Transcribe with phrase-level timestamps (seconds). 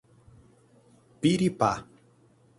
[1.21, 1.71] Piripá